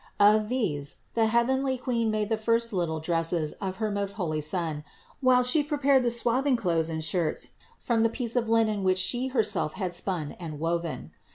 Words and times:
Of 0.19 0.47
these 0.49 0.95
the 1.13 1.27
heavenly 1.27 1.77
Queen 1.77 2.09
made 2.09 2.29
the 2.29 2.35
first 2.37 2.73
little 2.73 2.99
dresses 2.99 3.51
of 3.61 3.75
her 3.75 3.91
most 3.91 4.13
holy 4.13 4.41
Son, 4.41 4.83
while 5.19 5.43
She 5.43 5.61
prepared 5.61 6.01
the 6.01 6.09
swathing 6.09 6.55
clothes 6.55 6.89
and 6.89 7.03
shirts 7.03 7.51
from 7.77 8.01
the 8.01 8.09
piece 8.09 8.35
of 8.35 8.49
linen 8.49 8.83
which 8.83 8.97
She 8.97 9.27
herself 9.27 9.73
had 9.73 9.93
spun 9.93 10.31
and 10.39 10.59
woven. 10.59 11.11